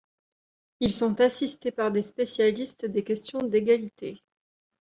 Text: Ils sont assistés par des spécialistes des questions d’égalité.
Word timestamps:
Ils 0.79 0.91
sont 0.91 1.21
assistés 1.21 1.69
par 1.71 1.91
des 1.91 2.01
spécialistes 2.01 2.85
des 2.87 3.03
questions 3.03 3.37
d’égalité. 3.37 4.23